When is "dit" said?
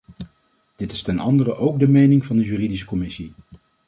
0.75-0.91